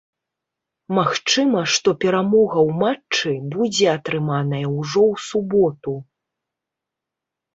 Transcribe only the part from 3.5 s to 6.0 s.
будзе атрыманая ўжо ў суботу.